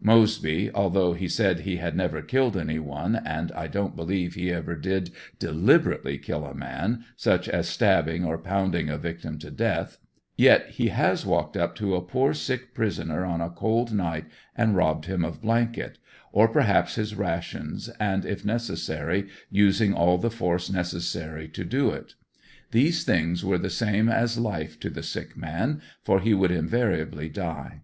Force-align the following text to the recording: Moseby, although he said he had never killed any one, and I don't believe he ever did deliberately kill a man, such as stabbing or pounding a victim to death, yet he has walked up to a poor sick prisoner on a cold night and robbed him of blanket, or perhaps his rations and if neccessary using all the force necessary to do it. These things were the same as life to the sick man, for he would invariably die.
Moseby, 0.00 0.70
although 0.76 1.12
he 1.12 1.26
said 1.26 1.58
he 1.58 1.78
had 1.78 1.96
never 1.96 2.22
killed 2.22 2.56
any 2.56 2.78
one, 2.78 3.16
and 3.16 3.50
I 3.50 3.66
don't 3.66 3.96
believe 3.96 4.34
he 4.34 4.52
ever 4.52 4.76
did 4.76 5.10
deliberately 5.40 6.18
kill 6.18 6.44
a 6.46 6.54
man, 6.54 7.04
such 7.16 7.48
as 7.48 7.66
stabbing 7.68 8.24
or 8.24 8.38
pounding 8.38 8.88
a 8.88 8.96
victim 8.96 9.40
to 9.40 9.50
death, 9.50 9.98
yet 10.36 10.68
he 10.70 10.90
has 10.90 11.26
walked 11.26 11.56
up 11.56 11.74
to 11.74 11.96
a 11.96 12.00
poor 12.00 12.32
sick 12.32 12.74
prisoner 12.76 13.24
on 13.24 13.40
a 13.40 13.50
cold 13.50 13.92
night 13.92 14.26
and 14.54 14.76
robbed 14.76 15.06
him 15.06 15.24
of 15.24 15.42
blanket, 15.42 15.98
or 16.30 16.46
perhaps 16.46 16.94
his 16.94 17.16
rations 17.16 17.88
and 17.98 18.24
if 18.24 18.44
neccessary 18.44 19.26
using 19.50 19.94
all 19.94 20.16
the 20.16 20.30
force 20.30 20.70
necessary 20.70 21.48
to 21.48 21.64
do 21.64 21.90
it. 21.90 22.14
These 22.70 23.02
things 23.02 23.44
were 23.44 23.58
the 23.58 23.68
same 23.68 24.08
as 24.08 24.38
life 24.38 24.78
to 24.78 24.90
the 24.90 25.02
sick 25.02 25.36
man, 25.36 25.82
for 26.04 26.20
he 26.20 26.34
would 26.34 26.52
invariably 26.52 27.28
die. 27.28 27.80